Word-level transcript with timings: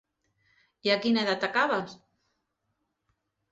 I 0.87 0.91
a 0.93 0.95
quina 1.03 1.27
edat 1.27 1.45
acabes? 1.49 1.95